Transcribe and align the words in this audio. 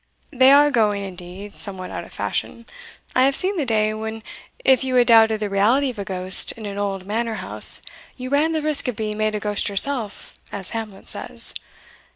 They 0.33 0.49
are 0.51 0.71
going, 0.71 1.03
indeed, 1.03 1.59
somewhat 1.59 1.91
out 1.91 2.03
of 2.03 2.11
fashion. 2.11 2.65
I 3.15 3.25
have 3.25 3.35
seen 3.35 3.57
the 3.57 3.67
day, 3.67 3.93
when 3.93 4.23
if 4.65 4.83
you 4.83 4.95
had 4.95 5.05
doubted 5.05 5.39
the 5.39 5.47
reality 5.47 5.91
of 5.91 5.99
a 5.99 6.03
ghost 6.03 6.53
in 6.53 6.65
an 6.65 6.79
old 6.79 7.05
manor 7.05 7.35
house 7.35 7.81
you 8.17 8.31
ran 8.31 8.53
the 8.53 8.63
risk 8.63 8.87
of 8.87 8.95
being 8.95 9.19
made 9.19 9.35
a 9.35 9.39
ghost 9.39 9.69
yourself, 9.69 10.33
as 10.51 10.71
Hamlet 10.71 11.07
says. 11.07 11.53